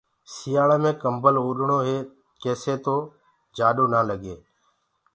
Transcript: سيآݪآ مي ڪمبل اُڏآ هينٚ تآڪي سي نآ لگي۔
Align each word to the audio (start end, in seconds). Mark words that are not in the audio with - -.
سيآݪآ 0.33 0.77
مي 0.83 0.91
ڪمبل 1.01 1.35
اُڏآ 1.41 1.77
هينٚ 1.87 2.05
تآڪي 2.41 2.53
سي 2.61 2.73
نآ 3.91 3.99
لگي۔ 4.09 4.35